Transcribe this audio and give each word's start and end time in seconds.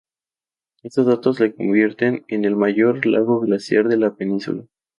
Estos 0.81 1.05
datos 1.05 1.39
le 1.39 1.53
convierten 1.53 2.25
en 2.27 2.43
el 2.45 2.55
mayor 2.55 3.05
lago 3.05 3.39
glaciar 3.39 3.87
de 3.87 3.97
la 3.97 4.15
Península. 4.15 4.65